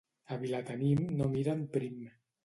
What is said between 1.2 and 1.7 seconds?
miren